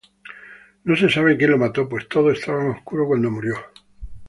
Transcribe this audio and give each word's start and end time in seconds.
No 0.83 0.95
se 0.95 1.09
sabe 1.11 1.37
quien 1.37 1.51
lo 1.51 1.59
mató 1.59 1.87
pues 1.87 2.09
todo 2.09 2.31
estaba 2.31 2.71
oscuro 2.71 3.05
cuando 3.05 3.29
murió. 3.29 3.53